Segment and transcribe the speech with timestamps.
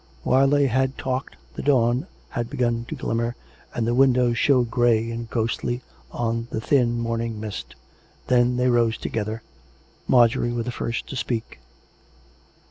[0.23, 3.35] (While they had talked the dawn had begun to glimmer,
[3.71, 7.75] and tlie windows showed grey and ghostly on the thin morning mist.)
[8.25, 9.43] Then they rose together.
[10.07, 11.59] Mar jorie was the first to speak.